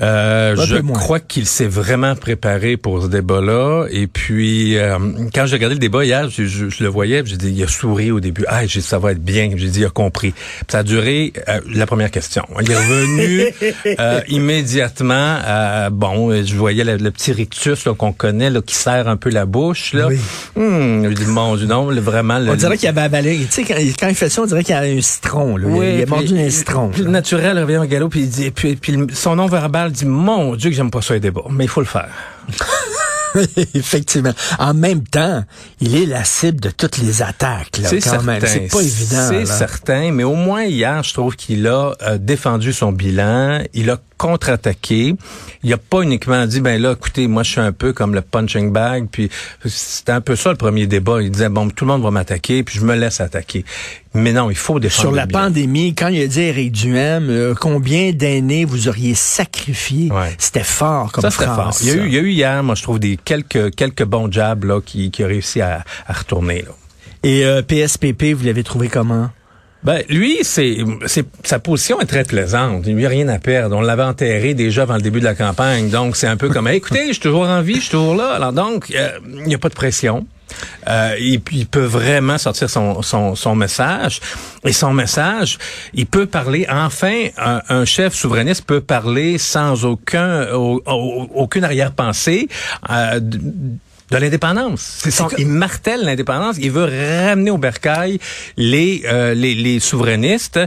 Euh, 0.00 0.54
je 0.56 0.76
crois 0.92 1.20
qu'il 1.20 1.46
s'est 1.46 1.66
vraiment 1.66 2.14
préparé 2.14 2.76
pour 2.76 3.02
ce 3.02 3.08
débat-là. 3.08 3.86
Et 3.90 4.06
puis, 4.06 4.76
euh, 4.78 4.96
quand 5.34 5.46
j'ai 5.46 5.56
regardé 5.56 5.74
le 5.74 5.80
débat 5.80 6.04
hier, 6.04 6.28
je, 6.30 6.44
je- 6.44 6.68
je 6.68 6.82
le 6.84 6.88
voyais, 6.88 7.22
j'ai 7.24 7.36
dit, 7.36 7.50
il 7.50 7.62
a 7.62 7.66
souri 7.68 8.10
au 8.10 8.20
début. 8.20 8.44
Ah, 8.48 8.64
j'ai 8.66 8.80
dit, 8.80 8.86
ça 8.86 8.98
va 8.98 9.12
être 9.12 9.22
bien. 9.24 9.50
J'ai 9.56 9.68
dit, 9.68 9.80
il 9.80 9.86
a 9.86 9.90
compris. 9.90 10.30
Puis 10.32 10.64
ça 10.70 10.78
a 10.78 10.82
duré 10.82 11.32
euh, 11.48 11.60
la 11.72 11.86
première 11.86 12.10
question. 12.10 12.44
Il 12.60 12.70
est 12.70 12.76
revenu 12.76 13.46
euh, 13.98 14.20
immédiatement. 14.28 15.36
euh, 15.46 15.90
bon, 15.90 16.30
je 16.44 16.54
voyais 16.54 16.84
le, 16.84 16.96
le 16.96 17.10
petit 17.10 17.32
rictus 17.32 17.84
qu'on 17.98 18.12
connaît, 18.12 18.50
là, 18.50 18.60
qui 18.62 18.74
serre 18.74 19.08
un 19.08 19.16
peu 19.16 19.30
la 19.30 19.46
bouche. 19.46 19.92
Là. 19.94 20.08
Oui. 20.08 20.18
Hum, 20.56 21.04
je 21.10 21.14
dis, 21.14 21.26
mon 21.26 21.56
Dieu, 21.56 21.66
non, 21.66 21.90
le- 21.90 22.00
vraiment... 22.00 22.38
Le, 22.38 22.50
On 22.50 22.54
dirait 22.56 22.76
qu'il 22.76 22.88
avait 22.88 23.00
avalé. 23.02 23.38
Tu 23.46 23.46
sais, 23.50 23.64
quand, 23.64 23.74
quand 23.98 24.08
il 24.08 24.14
fait 24.14 24.28
ça, 24.28 24.42
on 24.42 24.46
dirait 24.46 24.62
qu'il 24.64 24.74
y 24.74 24.78
a 24.78 24.82
un 24.82 25.00
citron. 25.00 25.56
Là. 25.56 25.66
oui, 25.68 25.86
il 25.96 26.02
a 26.02 26.06
mordu 26.06 26.38
un 26.38 26.50
citron. 26.50 26.88
Puis 26.90 27.02
le 27.02 27.10
naturel 27.10 27.58
revient 27.58 27.78
au 27.78 27.84
galop, 27.84 28.08
puis 28.08 28.20
il 28.20 28.28
dit, 28.28 28.50
puis, 28.50 28.76
puis 28.76 28.96
son 29.12 29.36
nom 29.36 29.46
verbal 29.46 29.87
dit, 29.90 30.06
mon 30.06 30.56
Dieu 30.56 30.70
que 30.70 30.76
j'aime 30.76 30.90
pas 30.90 31.02
ça 31.02 31.14
les 31.14 31.20
débats, 31.20 31.44
mais 31.50 31.64
il 31.64 31.68
faut 31.68 31.80
le 31.80 31.86
faire. 31.86 32.08
Effectivement. 33.74 34.32
En 34.58 34.74
même 34.74 35.04
temps, 35.04 35.44
il 35.80 35.96
est 35.96 36.06
la 36.06 36.24
cible 36.24 36.60
de 36.60 36.70
toutes 36.70 36.98
les 36.98 37.22
attaques, 37.22 37.76
C'est 37.82 38.00
certain. 38.00 38.38
C'est 38.44 38.68
pas 38.68 38.80
évident. 38.80 39.28
C'est 39.28 39.46
certain, 39.46 40.12
mais 40.12 40.24
au 40.24 40.34
moins 40.34 40.64
hier, 40.64 41.02
je 41.02 41.12
trouve 41.12 41.36
qu'il 41.36 41.66
a 41.66 41.92
euh, 42.02 42.18
défendu 42.18 42.72
son 42.72 42.92
bilan, 42.92 43.62
il 43.74 43.90
a 43.90 43.98
contre-attaqué. 44.18 45.14
Il 45.62 45.72
a 45.72 45.78
pas 45.78 46.02
uniquement 46.02 46.44
dit, 46.46 46.60
ben 46.60 46.80
là, 46.80 46.92
écoutez, 46.92 47.26
moi 47.28 47.42
je 47.42 47.50
suis 47.52 47.60
un 47.60 47.72
peu 47.72 47.92
comme 47.92 48.14
le 48.14 48.20
punching 48.20 48.70
bag, 48.72 49.06
puis 49.10 49.30
c'était 49.64 50.12
un 50.12 50.20
peu 50.20 50.36
ça 50.36 50.50
le 50.50 50.56
premier 50.56 50.86
débat. 50.86 51.22
Il 51.22 51.30
disait, 51.30 51.48
bon, 51.48 51.70
tout 51.70 51.84
le 51.86 51.92
monde 51.92 52.02
va 52.02 52.10
m'attaquer, 52.10 52.62
puis 52.62 52.78
je 52.78 52.84
me 52.84 52.94
laisse 52.94 53.20
attaquer. 53.20 53.64
Mais 54.14 54.32
non, 54.32 54.50
il 54.50 54.56
faut 54.56 54.80
défendre 54.80 55.08
Sur 55.08 55.12
la 55.16 55.26
pandémie, 55.26 55.94
quand 55.94 56.08
il 56.08 56.20
a 56.22 56.26
dit 56.26 56.40
à 56.40 56.44
Éric 56.44 56.72
Duhem, 56.72 57.28
euh, 57.30 57.54
combien 57.58 58.12
d'aînés 58.12 58.64
vous 58.64 58.88
auriez 58.88 59.14
sacrifié, 59.14 60.10
Ouais. 60.12 60.34
c'était 60.38 60.64
fort 60.64 61.12
comme 61.12 61.22
Ça, 61.22 61.30
fort. 61.30 61.72
Il 61.82 61.88
y, 61.88 61.90
a 61.90 61.94
eu, 61.94 62.06
il 62.06 62.14
y 62.14 62.18
a 62.18 62.20
eu 62.20 62.30
hier, 62.30 62.62
moi, 62.62 62.74
je 62.74 62.82
trouve, 62.82 62.98
des 62.98 63.16
quelques, 63.22 63.74
quelques 63.74 64.04
bons 64.04 64.30
jabs 64.32 64.64
là, 64.64 64.80
qui, 64.84 65.10
qui 65.10 65.22
a 65.22 65.26
réussi 65.26 65.60
à, 65.60 65.84
à 66.06 66.12
retourner. 66.12 66.62
Là. 66.62 66.70
Et 67.22 67.44
euh, 67.44 67.62
PSPP, 67.62 68.32
vous 68.34 68.44
l'avez 68.46 68.62
trouvé 68.64 68.88
comment? 68.88 69.30
Ben, 69.88 70.02
lui, 70.10 70.36
c'est, 70.42 70.76
c'est, 71.06 71.24
sa 71.44 71.58
position 71.60 71.98
est 71.98 72.04
très 72.04 72.22
plaisante. 72.24 72.84
Il 72.86 72.94
n'y 72.94 73.06
a 73.06 73.08
rien 73.08 73.26
à 73.28 73.38
perdre. 73.38 73.74
On 73.74 73.80
l'avait 73.80 74.02
enterré 74.02 74.52
déjà 74.52 74.82
avant 74.82 74.96
le 74.96 75.00
début 75.00 75.20
de 75.20 75.24
la 75.24 75.34
campagne. 75.34 75.88
Donc, 75.88 76.14
c'est 76.14 76.26
un 76.26 76.36
peu 76.36 76.50
comme, 76.50 76.68
écoutez, 76.68 77.06
je 77.06 77.12
suis 77.12 77.22
toujours 77.22 77.48
en 77.48 77.62
vie, 77.62 77.76
je 77.76 77.80
suis 77.80 77.90
toujours 77.92 78.14
là. 78.14 78.32
Alors, 78.34 78.52
donc, 78.52 78.90
euh, 78.94 79.08
il 79.38 79.44
n'y 79.44 79.54
a 79.54 79.58
pas 79.58 79.70
de 79.70 79.74
pression. 79.74 80.26
Euh, 80.88 81.14
il, 81.18 81.40
il 81.52 81.66
peut 81.66 81.84
vraiment 81.84 82.36
sortir 82.36 82.68
son, 82.68 83.00
son, 83.00 83.34
son 83.34 83.54
message. 83.54 84.20
Et 84.62 84.72
son 84.74 84.92
message, 84.92 85.56
il 85.94 86.04
peut 86.04 86.26
parler, 86.26 86.66
enfin, 86.70 87.28
un, 87.38 87.62
un 87.70 87.84
chef 87.86 88.12
souverainiste 88.14 88.64
peut 88.66 88.82
parler 88.82 89.38
sans 89.38 89.86
aucun, 89.86 90.52
au- 90.52 90.82
au- 90.84 91.28
aucune 91.34 91.64
arrière-pensée. 91.64 92.48
euh, 92.90 93.20
de- 94.10 94.16
l'indépendance. 94.16 94.98
C'est 95.02 95.10
son, 95.10 95.28
il 95.38 95.46
martèle 95.46 96.02
l'indépendance. 96.04 96.56
Il 96.60 96.70
veut 96.70 96.84
ramener 97.26 97.50
au 97.50 97.58
bercail 97.58 98.18
les, 98.56 99.02
euh, 99.06 99.34
les, 99.34 99.54
les 99.54 99.80
souverainistes. 99.80 100.58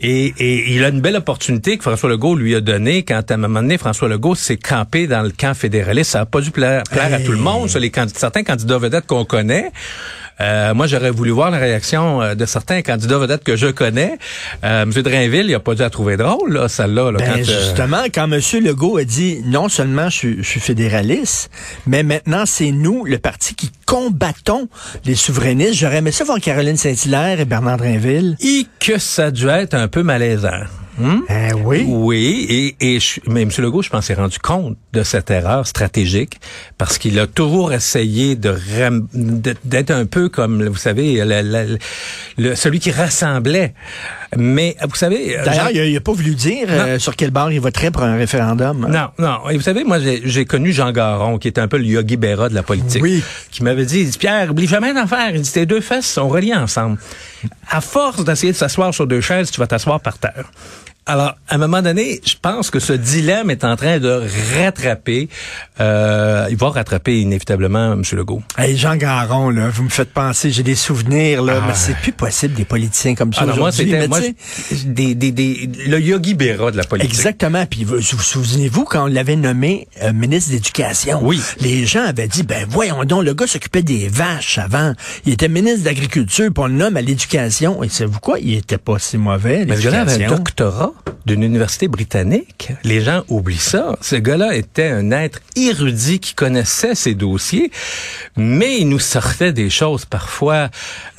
Et, 0.00 0.32
et 0.38 0.74
il 0.74 0.84
a 0.84 0.88
une 0.88 1.00
belle 1.00 1.16
opportunité 1.16 1.76
que 1.76 1.82
François 1.82 2.08
Legault 2.10 2.36
lui 2.36 2.54
a 2.54 2.60
donnée 2.60 3.02
quand 3.02 3.30
à 3.30 3.34
un 3.34 3.36
moment 3.36 3.60
donné, 3.62 3.78
François 3.78 4.08
Legault 4.08 4.34
s'est 4.34 4.56
campé 4.56 5.06
dans 5.06 5.22
le 5.22 5.30
camp 5.30 5.54
fédéraliste. 5.54 6.12
Ça 6.12 6.20
n'a 6.20 6.26
pas 6.26 6.40
dû 6.40 6.50
plaire, 6.50 6.82
plaire 6.90 7.12
à 7.12 7.20
tout 7.20 7.32
le 7.32 7.38
monde. 7.38 7.68
Ça, 7.68 7.78
les 7.78 7.90
candidats, 7.90 8.18
certains 8.18 8.42
candidats 8.44 8.78
vedettes 8.78 9.06
qu'on 9.06 9.24
connaît. 9.24 9.70
Euh, 10.40 10.72
moi, 10.74 10.86
j'aurais 10.86 11.10
voulu 11.10 11.30
voir 11.30 11.50
la 11.50 11.58
réaction 11.58 12.22
euh, 12.22 12.34
de 12.34 12.46
certains 12.46 12.82
candidats 12.82 13.18
vedettes 13.18 13.42
que 13.44 13.56
je 13.56 13.66
connais. 13.66 14.18
Euh, 14.64 14.82
M. 14.82 14.90
Drainville, 14.90 15.46
il 15.46 15.54
a 15.54 15.60
pas 15.60 15.74
dû 15.74 15.82
la 15.82 15.90
trouver 15.90 16.16
drôle, 16.16 16.52
là, 16.52 16.68
celle-là. 16.68 17.10
Là, 17.10 17.18
Ben, 17.18 17.32
quand, 17.34 17.44
justement, 17.44 18.02
quand 18.14 18.30
M. 18.32 18.40
Legault 18.64 18.98
a 18.98 19.04
dit 19.04 19.42
non 19.46 19.68
seulement 19.68 20.08
je, 20.10 20.16
suis- 20.16 20.36
je 20.38 20.48
suis 20.48 20.60
fédéraliste, 20.60 21.50
mais 21.86 22.02
maintenant 22.02 22.44
c'est 22.46 22.70
nous, 22.70 23.04
le 23.04 23.18
parti 23.18 23.54
qui 23.54 23.70
combattons 23.86 24.68
les 25.04 25.14
souverainistes. 25.14 25.74
J'aurais 25.74 25.96
aimé 25.98 26.12
ça 26.12 26.24
voir 26.24 26.38
Caroline 26.40 26.76
Saint-Hilaire 26.76 27.40
et 27.40 27.44
Bernard 27.44 27.78
Drainville. 27.78 28.36
et 28.40 28.66
que 28.80 28.98
ça 28.98 29.26
a 29.26 29.30
dû 29.30 29.48
être 29.48 29.74
un 29.74 29.88
peu 29.88 30.02
malaisant. 30.02 30.60
Hum? 31.00 31.22
Eh 31.28 31.52
oui. 31.54 31.84
Oui, 31.86 32.46
et, 32.80 32.94
et 32.94 33.00
je- 33.00 33.20
mais 33.26 33.42
M. 33.42 33.50
Legault, 33.58 33.82
je 33.82 33.90
pense, 33.90 34.06
s'est 34.06 34.14
rendu 34.14 34.38
compte 34.38 34.76
de 34.92 35.02
cette 35.02 35.30
erreur 35.30 35.66
stratégique 35.66 36.40
parce 36.76 36.98
qu'il 36.98 37.18
a 37.20 37.26
toujours 37.26 37.72
essayé 37.72 38.34
de 38.36 38.48
ram- 38.78 39.06
d'être 39.14 39.90
un 39.90 40.06
peu 40.06 40.28
comme, 40.28 40.66
vous 40.66 40.76
savez, 40.76 41.24
la- 41.24 41.42
la- 41.42 41.64
le- 42.36 42.54
celui 42.54 42.80
qui 42.80 42.90
rassemblait. 42.90 43.74
Mais 44.36 44.76
vous 44.86 44.94
savez, 44.96 45.36
D'ailleurs, 45.44 45.68
Jean- 45.68 45.82
il 45.84 45.94
n'a 45.94 46.00
pas 46.00 46.12
voulu 46.12 46.34
dire 46.34 46.66
euh, 46.68 46.98
sur 46.98 47.16
quel 47.16 47.30
bord 47.30 47.50
il 47.50 47.60
voterait 47.60 47.90
pour 47.90 48.02
un 48.02 48.16
référendum. 48.16 48.86
non, 48.90 49.08
non. 49.18 49.48
Et 49.50 49.56
vous 49.56 49.62
savez, 49.62 49.84
moi, 49.84 49.98
j'ai 50.00 50.44
connu 50.44 50.72
Jean 50.72 50.92
Garon, 50.92 51.38
qui 51.38 51.48
était 51.48 51.60
un 51.60 51.68
peu 51.68 51.78
le 51.78 51.84
Yogi 51.84 52.16
Berra 52.16 52.48
de 52.48 52.54
la 52.54 52.62
politique. 52.62 53.02
Oui. 53.02 53.22
Qui 53.50 53.62
m'avait 53.62 53.86
dit, 53.86 54.00
il 54.00 54.10
dit, 54.10 54.18
Pierre, 54.18 54.50
oublie 54.50 54.66
jamais 54.66 54.92
d'en 54.92 55.06
faire. 55.06 55.30
Il 55.34 55.40
dit, 55.42 55.52
tes 55.52 55.64
deux 55.64 55.80
fesses 55.80 56.06
sont 56.06 56.28
reliées 56.28 56.54
ensemble. 56.54 56.98
À 57.70 57.80
force 57.80 58.24
d'essayer 58.24 58.52
de 58.52 58.56
s'asseoir 58.58 58.92
sur 58.92 59.06
deux 59.06 59.20
chaises, 59.20 59.50
tu 59.50 59.60
vas 59.60 59.66
t'asseoir 59.66 60.00
par 60.00 60.18
terre. 60.18 60.50
Alors, 61.08 61.34
à 61.48 61.54
un 61.54 61.58
moment 61.58 61.80
donné, 61.80 62.20
je 62.22 62.34
pense 62.40 62.70
que 62.70 62.80
ce 62.80 62.92
dilemme 62.92 63.50
est 63.50 63.64
en 63.64 63.76
train 63.76 63.98
de 63.98 64.22
rattraper. 64.58 65.30
Euh, 65.80 66.46
il 66.50 66.56
va 66.58 66.68
rattraper 66.68 67.18
inévitablement 67.20 67.94
M. 67.94 68.02
Legault. 68.12 68.42
Hey, 68.58 68.76
Jean 68.76 68.94
Garon, 68.96 69.48
là, 69.48 69.70
vous 69.70 69.84
me 69.84 69.88
faites 69.88 70.12
penser, 70.12 70.50
j'ai 70.50 70.62
des 70.62 70.74
souvenirs, 70.74 71.42
là, 71.42 71.60
Ah. 71.62 71.64
mais 71.66 71.72
c'est 71.74 71.96
plus 71.96 72.12
possible 72.12 72.52
des 72.54 72.66
politiciens 72.66 73.14
comme 73.14 73.32
ça 73.32 73.40
Alors 73.42 73.56
moi, 73.56 73.68
aujourd'hui. 73.70 73.90
c'était 73.90 74.06
moi, 74.08 74.20
des, 74.84 75.14
des, 75.14 75.32
des, 75.32 75.70
le 75.86 75.98
Yogi 75.98 76.34
Berra 76.34 76.70
de 76.72 76.76
la 76.76 76.84
politique. 76.84 77.10
Exactement. 77.10 77.64
Puis 77.64 77.84
vous 77.84 77.96
vous 77.96 78.02
souvenez-vous 78.02 78.84
quand 78.84 79.04
on 79.04 79.06
l'avait 79.06 79.36
nommé 79.36 79.88
euh, 80.02 80.12
ministre 80.12 80.50
d'éducation? 80.50 81.20
Oui. 81.22 81.40
Les 81.60 81.86
gens 81.86 82.04
avaient 82.04 82.28
dit 82.28 82.42
ben 82.42 82.66
voyons 82.68 83.02
donc 83.04 83.24
le 83.24 83.32
gars 83.32 83.46
s'occupait 83.46 83.82
des 83.82 84.08
vaches 84.08 84.58
avant. 84.58 84.92
Il 85.24 85.32
était 85.32 85.48
ministre 85.48 85.84
d'agriculture, 85.84 86.50
puis 86.52 86.62
on 86.62 86.66
le 86.66 86.74
nomme 86.74 86.96
à 86.98 87.00
l'éducation. 87.02 87.82
Et 87.82 87.88
savez-vous 87.88 88.20
quoi? 88.20 88.38
Il 88.40 88.54
était 88.54 88.76
pas 88.78 88.98
si 88.98 89.16
mauvais. 89.16 89.64
Mais 89.66 89.76
ce 89.76 89.82
gars-là 89.84 90.00
avait 90.02 90.10
un 90.12 90.18
l'éducation. 90.18 90.36
doctorat? 90.36 90.92
D'une 91.26 91.42
université 91.42 91.88
britannique. 91.88 92.72
Les 92.84 93.00
gens 93.00 93.22
oublient 93.28 93.56
ça. 93.58 93.96
Ce 94.00 94.16
gars-là 94.16 94.54
était 94.56 94.88
un 94.88 95.10
être 95.10 95.40
érudit 95.56 96.20
qui 96.20 96.34
connaissait 96.34 96.94
ses 96.94 97.14
dossiers, 97.14 97.70
mais 98.36 98.78
il 98.78 98.88
nous 98.88 98.98
sortait 98.98 99.52
des 99.52 99.68
choses 99.70 100.04
parfois 100.04 100.70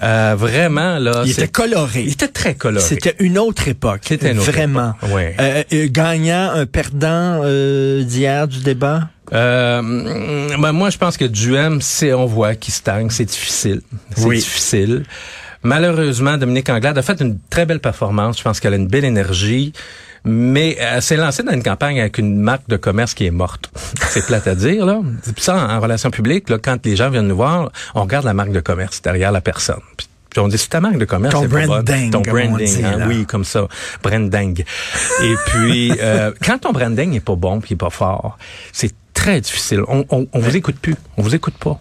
euh, 0.01 0.35
vraiment 0.37 0.97
là. 0.99 1.21
Il 1.25 1.31
était 1.31 1.47
coloré. 1.47 2.01
il 2.03 2.13
était 2.13 2.27
très 2.27 2.55
coloré. 2.55 2.83
C'était 2.85 3.15
une 3.19 3.37
autre 3.37 3.67
époque. 3.67 4.01
C'était 4.07 4.33
Vraiment. 4.33 4.93
époque, 5.01 5.11
ouais. 5.13 5.35
Euh, 5.39 5.63
euh, 5.73 5.87
gagnant, 5.89 6.51
un 6.53 6.65
perdant 6.65 7.41
euh, 7.43 8.03
d'hier 8.03 8.47
du 8.47 8.59
débat? 8.59 9.09
Euh, 9.31 9.81
ben 10.57 10.71
moi, 10.71 10.89
je 10.89 10.97
pense 10.97 11.15
que 11.17 11.25
Duhem, 11.25 11.81
c'est 11.81 12.13
on 12.13 12.25
voit 12.25 12.55
qu'il 12.55 12.73
stagne, 12.73 13.09
c'est 13.11 13.25
difficile, 13.25 13.81
c'est 14.15 14.23
Oui. 14.25 14.37
difficile. 14.39 15.03
Malheureusement, 15.63 16.37
Dominique 16.37 16.69
Anglade 16.69 16.97
a 16.97 17.01
fait 17.01 17.19
une 17.21 17.37
très 17.49 17.65
belle 17.65 17.79
performance. 17.79 18.37
Je 18.37 18.43
pense 18.43 18.59
qu'elle 18.59 18.73
a 18.73 18.77
une 18.77 18.87
belle 18.87 19.05
énergie. 19.05 19.73
Mais 20.25 20.75
elle 20.79 21.01
s'est 21.01 21.15
lancée 21.15 21.43
dans 21.43 21.53
une 21.53 21.63
campagne 21.63 21.99
avec 21.99 22.17
une 22.17 22.39
marque 22.39 22.67
de 22.67 22.75
commerce 22.75 23.13
qui 23.13 23.25
est 23.25 23.31
morte. 23.31 23.71
C'est 24.09 24.25
plate 24.25 24.47
à 24.47 24.55
dire, 24.55 24.85
là. 24.85 25.01
Puis 25.23 25.43
ça, 25.43 25.55
en, 25.55 25.79
relations 25.79 26.11
publiques, 26.11 26.49
là, 26.49 26.57
quand 26.61 26.85
les 26.85 26.95
gens 26.95 27.09
viennent 27.09 27.27
nous 27.27 27.37
voir, 27.37 27.71
on 27.95 28.01
regarde 28.01 28.25
la 28.25 28.33
marque 28.33 28.51
de 28.51 28.59
commerce 28.59 29.01
derrière 29.01 29.31
la 29.31 29.41
personne. 29.41 29.79
Puis 30.29 30.39
on 30.39 30.47
dit, 30.47 30.57
c'est 30.57 30.69
ta 30.69 30.81
marque 30.81 30.97
de 30.97 31.05
commerce. 31.05 31.33
Ton 31.33 31.45
branding, 31.45 32.11
Ton 32.11 32.21
branding, 32.21 32.67
dit, 32.67 32.83
hein, 32.83 33.05
oui, 33.07 33.25
comme 33.25 33.45
ça. 33.45 33.67
Branding. 34.03 34.63
Et 35.23 35.35
puis, 35.47 35.93
euh, 36.01 36.31
quand 36.45 36.59
ton 36.59 36.71
branding 36.71 37.11
n'est 37.11 37.19
pas 37.19 37.35
bon 37.35 37.61
puis 37.61 37.73
est 37.73 37.77
pas 37.77 37.89
fort, 37.89 38.37
c'est 38.71 38.93
très 39.13 39.41
difficile. 39.41 39.81
On, 39.87 40.05
on, 40.09 40.27
on 40.31 40.39
vous 40.39 40.55
écoute 40.55 40.77
plus. 40.79 40.95
On 41.17 41.23
vous 41.23 41.33
écoute 41.33 41.55
pas. 41.55 41.79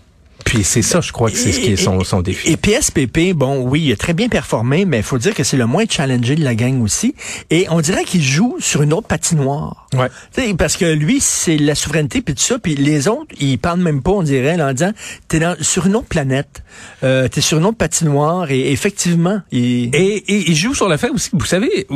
Puis 0.49 0.64
c'est 0.64 0.81
ça, 0.81 1.02
je 1.02 1.12
crois 1.12 1.31
que 1.31 1.37
c'est 1.37 1.52
ce 1.52 1.61
qui 1.61 1.73
est 1.73 1.76
son, 1.76 2.02
son 2.05 2.23
défi. 2.23 2.49
Et 2.49 2.57
PSPP, 2.57 3.35
bon, 3.35 3.61
oui, 3.69 3.83
il 3.83 3.93
a 3.93 3.97
très 3.97 4.14
bien 4.14 4.31
performé, 4.31 4.87
mais 4.87 4.97
il 4.97 5.02
faut 5.02 5.19
dire 5.19 5.35
que 5.35 5.45
c'est 5.45 5.59
le 5.59 5.67
moins 5.67 5.85
challengé 5.87 6.37
de 6.37 6.43
la 6.43 6.55
gang 6.55 6.83
aussi. 6.83 7.14
Et 7.50 7.67
on 7.69 7.83
dirait 7.83 8.05
qu'il 8.05 8.23
joue 8.23 8.57
sur 8.59 8.81
une 8.81 8.95
autre 8.95 9.07
patinoire. 9.07 9.87
Ouais. 9.93 10.09
Tu 10.35 10.40
sais, 10.40 10.55
parce 10.55 10.78
que 10.78 10.87
lui, 10.87 11.21
c'est 11.21 11.59
la 11.59 11.75
souveraineté 11.75 12.23
puis 12.23 12.35
tout 12.35 12.43
ça, 12.43 12.59
puis 12.59 12.76
les 12.76 13.09
autres, 13.09 13.35
ils 13.38 13.59
parlent 13.59 13.83
même 13.83 14.00
pas, 14.00 14.12
on 14.12 14.23
dirait, 14.23 14.57
là, 14.57 14.69
en 14.69 14.73
disant, 14.73 14.93
t'es 15.28 15.38
dans, 15.38 15.55
sur 15.61 15.87
une 15.87 15.97
autre 15.97 16.09
planète, 16.09 16.62
euh, 17.05 17.28
t'es 17.28 17.43
sur 17.43 17.59
une 17.59 17.67
autre 17.67 17.76
patinoire, 17.76 18.50
et 18.50 18.73
effectivement, 18.73 19.43
il... 19.52 19.95
Et, 19.95 20.17
et 20.17 20.50
il 20.50 20.57
joue 20.57 20.75
sur 20.75 20.88
le 20.88 20.97
fait 20.97 21.11
aussi, 21.11 21.28
vous 21.35 21.45
savez, 21.45 21.87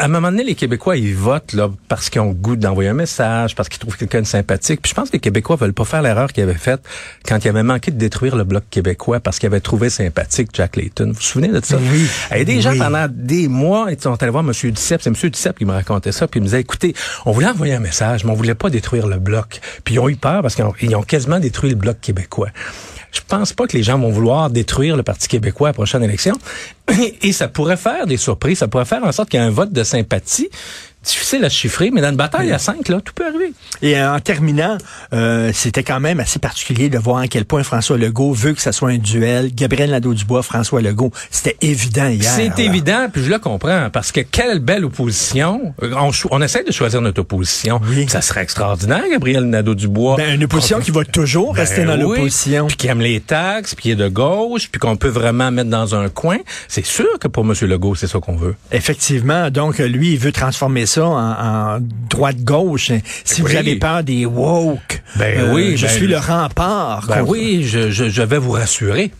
à 0.00 0.06
un 0.06 0.08
moment 0.08 0.30
donné, 0.30 0.44
les 0.44 0.54
Québécois, 0.54 0.96
ils 0.96 1.14
votent 1.14 1.52
là 1.52 1.68
parce 1.88 2.08
qu'ils 2.08 2.22
ont 2.22 2.30
le 2.30 2.34
goût 2.34 2.56
d'envoyer 2.56 2.88
un 2.88 2.94
message, 2.94 3.54
parce 3.54 3.68
qu'ils 3.68 3.78
trouvent 3.78 3.98
quelqu'un 3.98 4.22
de 4.22 4.26
sympathique. 4.26 4.80
Puis 4.80 4.88
je 4.88 4.94
pense 4.94 5.10
que 5.10 5.14
les 5.14 5.20
Québécois 5.20 5.56
veulent 5.56 5.74
pas 5.74 5.84
faire 5.84 6.00
l'erreur 6.00 6.32
qu'ils 6.32 6.42
avaient 6.42 6.54
faite 6.54 6.80
quand 7.28 7.44
ils 7.44 7.48
avaient 7.48 7.62
manqué 7.62 7.90
de 7.90 7.98
détruire 7.98 8.34
le 8.34 8.44
Bloc 8.44 8.64
québécois 8.70 9.20
parce 9.20 9.38
qu'ils 9.38 9.48
avaient 9.48 9.60
trouvé 9.60 9.90
sympathique 9.90 10.48
Jack 10.54 10.76
Layton. 10.76 11.08
Vous 11.08 11.12
vous 11.12 11.20
souvenez 11.20 11.48
de 11.48 11.62
ça? 11.62 11.76
Oui. 11.76 12.06
Et 12.34 12.46
des 12.46 12.62
gens, 12.62 12.76
pendant 12.78 13.08
des 13.10 13.46
mois, 13.46 13.88
ils 13.90 14.00
sont 14.00 14.20
allés 14.22 14.32
voir 14.32 14.42
M. 14.42 14.52
Duceppe. 14.52 15.02
C'est 15.02 15.10
M. 15.10 15.30
Duceppe 15.30 15.58
qui 15.58 15.66
me 15.66 15.72
racontait 15.72 16.12
ça. 16.12 16.26
Puis 16.26 16.40
il 16.40 16.44
me 16.44 16.46
disait, 16.46 16.60
écoutez, 16.60 16.94
on 17.26 17.32
voulait 17.32 17.48
envoyer 17.48 17.74
un 17.74 17.80
message, 17.80 18.24
mais 18.24 18.30
on 18.30 18.34
voulait 18.34 18.54
pas 18.54 18.70
détruire 18.70 19.06
le 19.06 19.18
Bloc. 19.18 19.60
Puis 19.84 19.96
ils 19.96 19.98
ont 19.98 20.08
eu 20.08 20.16
peur 20.16 20.40
parce 20.40 20.54
qu'ils 20.54 20.64
ont, 20.64 20.72
ils 20.80 20.96
ont 20.96 21.02
quasiment 21.02 21.40
détruit 21.40 21.68
le 21.68 21.76
Bloc 21.76 22.00
québécois. 22.00 22.48
Je 23.12 23.20
pense 23.26 23.52
pas 23.52 23.66
que 23.66 23.76
les 23.76 23.82
gens 23.82 23.98
vont 23.98 24.10
vouloir 24.10 24.50
détruire 24.50 24.96
le 24.96 25.02
Parti 25.02 25.28
québécois 25.28 25.68
à 25.68 25.70
la 25.70 25.74
prochaine 25.74 26.02
élection. 26.02 26.36
Et 27.22 27.32
ça 27.32 27.48
pourrait 27.48 27.76
faire 27.76 28.06
des 28.06 28.16
surprises. 28.16 28.58
Ça 28.58 28.68
pourrait 28.68 28.84
faire 28.84 29.04
en 29.04 29.12
sorte 29.12 29.28
qu'il 29.28 29.40
y 29.40 29.42
ait 29.42 29.46
un 29.46 29.50
vote 29.50 29.72
de 29.72 29.82
sympathie. 29.84 30.48
Difficile 31.02 31.44
à 31.44 31.48
chiffrer, 31.48 31.90
mais 31.90 32.02
dans 32.02 32.10
une 32.10 32.16
bataille 32.16 32.52
à 32.52 32.58
cinq, 32.58 32.88
là, 32.88 33.00
tout 33.02 33.14
peut 33.14 33.26
arriver. 33.26 33.52
Et 33.80 33.98
euh, 33.98 34.14
en 34.14 34.20
terminant, 34.20 34.76
euh, 35.14 35.50
c'était 35.54 35.82
quand 35.82 35.98
même 35.98 36.20
assez 36.20 36.38
particulier 36.38 36.90
de 36.90 36.98
voir 36.98 37.18
à 37.18 37.26
quel 37.26 37.46
point 37.46 37.62
François 37.62 37.96
Legault 37.96 38.34
veut 38.34 38.52
que 38.52 38.60
ça 38.60 38.72
soit 38.72 38.90
un 38.90 38.98
duel. 38.98 39.50
Gabriel 39.54 39.90
Nadeau-Dubois, 39.90 40.42
François 40.42 40.82
Legault, 40.82 41.10
c'était 41.30 41.56
évident 41.62 42.08
hier. 42.08 42.30
C'est 42.30 42.58
évident, 42.58 43.08
puis 43.10 43.24
je 43.24 43.30
le 43.30 43.38
comprends, 43.38 43.88
parce 43.90 44.12
que 44.12 44.20
quelle 44.20 44.58
belle 44.58 44.84
opposition. 44.84 45.74
Euh, 45.82 45.94
On, 45.96 46.10
on 46.30 46.42
essaie 46.42 46.64
de 46.64 46.72
choisir 46.72 47.00
notre 47.00 47.22
opposition. 47.22 47.80
Oui. 47.88 48.06
Ça 48.08 48.20
serait 48.20 48.42
extraordinaire, 48.42 49.02
Gabriel 49.10 49.44
Nadeau-Dubois. 49.44 50.16
Ben, 50.16 50.34
une 50.34 50.44
opposition 50.44 50.80
qui 50.80 50.90
va 50.90 51.04
toujours 51.06 51.54
Ben 51.54 51.60
rester 51.60 51.84
dans 51.84 51.94
oui, 51.94 52.00
l'opposition. 52.00 52.66
Puis 52.66 52.76
qui 52.76 52.88
aime 52.88 53.00
les 53.00 53.20
taxes, 53.20 53.74
puis 53.74 53.84
qui 53.84 53.90
est 53.92 53.96
de 53.96 54.08
gauche, 54.08 54.68
puis 54.70 54.78
qu'on 54.78 54.96
peut 54.96 55.08
vraiment 55.08 55.50
mettre 55.50 55.70
dans 55.70 55.94
un 55.94 56.10
coin. 56.10 56.36
C'est 56.68 56.84
sûr 56.84 57.18
que 57.18 57.28
pour 57.28 57.44
M. 57.44 57.54
Legault, 57.62 57.94
c'est 57.94 58.06
ça 58.06 58.18
qu'on 58.20 58.36
veut. 58.36 58.54
Effectivement, 58.70 59.50
donc 59.50 59.78
lui, 59.78 60.12
il 60.12 60.18
veut 60.18 60.32
transformer 60.32 60.84
ça 60.90 61.06
en, 61.06 61.76
en 61.76 61.78
droite-gauche. 62.10 62.92
Si 63.24 63.42
Oui. 63.42 63.50
vous 63.52 63.56
avez 63.56 63.76
peur 63.76 64.02
des 64.04 64.26
woke, 64.26 65.02
Ben 65.16 65.52
oui, 65.52 65.76
je 65.76 65.86
ben, 65.86 65.92
suis 65.92 66.06
le 66.06 66.18
rempart. 66.18 67.06
Ben 67.08 67.20
contre- 67.20 67.30
oui, 67.30 67.62
je, 67.64 67.90
je, 67.90 68.08
je 68.08 68.22
vais 68.22 68.38
vous 68.38 68.52
rassurer. 68.52 69.10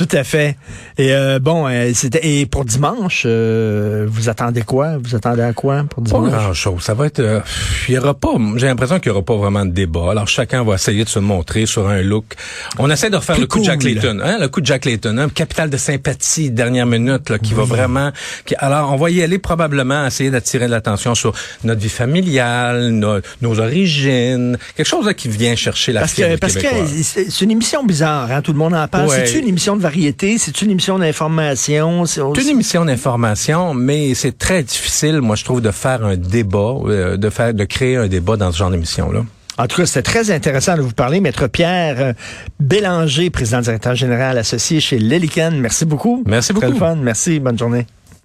Tout 0.00 0.16
à 0.16 0.24
fait. 0.24 0.56
Et 0.96 1.12
euh, 1.12 1.38
bon, 1.38 1.66
euh, 1.68 1.90
c'était 1.92 2.26
et 2.26 2.46
pour 2.46 2.64
dimanche, 2.64 3.24
euh, 3.26 4.06
vous 4.08 4.30
attendez 4.30 4.62
quoi? 4.62 4.96
Vous 4.96 5.14
attendez 5.14 5.42
à 5.42 5.52
quoi 5.52 5.84
pour 5.90 6.02
Pas 6.02 6.08
dimanche? 6.08 6.30
grand 6.30 6.54
chose. 6.54 6.80
Ça 6.82 6.94
va 6.94 7.04
être, 7.04 7.20
euh, 7.20 7.40
il 7.86 7.94
y 7.96 7.98
aura 7.98 8.14
pas, 8.14 8.30
j'ai 8.56 8.66
l'impression 8.66 8.98
qu'il 8.98 9.08
y 9.08 9.14
aura 9.14 9.22
pas 9.22 9.36
vraiment 9.36 9.66
de 9.66 9.72
débat. 9.72 10.10
Alors 10.10 10.26
chacun 10.26 10.64
va 10.64 10.76
essayer 10.76 11.04
de 11.04 11.08
se 11.10 11.18
montrer 11.18 11.66
sur 11.66 11.86
un 11.86 12.00
look. 12.00 12.24
On 12.78 12.88
essaie 12.90 13.10
de 13.10 13.16
refaire 13.16 13.34
Plus 13.36 13.42
le 13.42 13.46
coup 13.46 13.58
de 13.58 13.64
Jack. 13.64 13.82
Layton, 13.82 14.20
hein, 14.24 14.38
le 14.40 14.48
coup 14.48 14.62
de 14.62 14.66
Jack 14.66 14.86
Layton, 14.86 15.18
un 15.18 15.28
capital 15.28 15.68
de 15.68 15.76
sympathie 15.76 16.50
dernière 16.50 16.86
minute 16.86 17.28
là, 17.28 17.38
qui 17.38 17.52
va 17.52 17.64
vraiment. 17.64 18.10
qui- 18.46 18.54
alors 18.56 18.90
on 18.94 18.96
va 18.96 19.10
y 19.10 19.22
aller 19.22 19.38
probablement 19.38 20.06
essayer 20.06 20.30
d'attirer 20.30 20.66
l'attention 20.66 21.14
sur 21.14 21.34
notre 21.62 21.80
vie 21.82 21.90
familiale, 21.90 22.88
nos, 22.88 23.18
nos 23.42 23.60
origines, 23.60 24.56
quelque 24.78 24.86
chose 24.88 25.04
là, 25.04 25.12
qui 25.12 25.28
vient 25.28 25.54
chercher 25.56 25.92
la 25.92 26.00
Parce 26.00 26.14
que 26.14 26.36
parce 26.38 26.54
que 26.54 26.66
c'est 27.02 27.40
une 27.42 27.50
émission 27.50 27.84
bizarre, 27.84 28.32
hein, 28.32 28.40
tout 28.40 28.52
le 28.54 28.58
monde 28.58 28.72
en 28.74 28.88
parle. 28.88 29.08
Ouais. 29.08 29.26
C'est 29.26 29.40
une 29.40 29.48
émission 29.48 29.76
de 29.76 29.82
variété, 29.90 30.38
c'est 30.38 30.62
une 30.62 30.70
émission 30.70 31.00
d'information. 31.00 32.06
C'est 32.06 32.20
une 32.20 32.48
émission 32.48 32.84
d'information, 32.84 33.74
mais 33.74 34.14
c'est 34.14 34.38
très 34.38 34.62
difficile, 34.62 35.20
moi 35.20 35.34
je 35.34 35.44
trouve, 35.44 35.60
de 35.60 35.72
faire 35.72 36.04
un 36.04 36.16
débat, 36.16 36.74
euh, 36.84 37.16
de 37.16 37.28
faire, 37.28 37.52
de 37.52 37.64
créer 37.64 37.96
un 37.96 38.06
débat 38.06 38.36
dans 38.36 38.52
ce 38.52 38.58
genre 38.58 38.70
d'émission 38.70 39.10
là. 39.10 39.22
En 39.58 39.66
tout 39.66 39.78
cas, 39.78 39.86
c'était 39.86 40.02
très 40.02 40.30
intéressant 40.30 40.76
de 40.76 40.80
vous 40.80 40.92
parler. 40.92 41.20
Maître 41.20 41.48
Pierre 41.48 41.96
euh, 41.98 42.12
Bélanger, 42.60 43.30
président 43.30 43.60
directeur 43.60 43.96
général 43.96 44.38
associé 44.38 44.80
chez 44.80 44.98
Lelican. 44.98 45.50
Merci 45.54 45.84
beaucoup. 45.84 46.22
Merci 46.24 46.54
Très 46.54 46.68
beaucoup. 46.68 46.72
le 46.72 46.78
fun. 46.78 46.94
Merci. 46.96 47.40
Bonne 47.40 47.58
journée. 47.58 47.84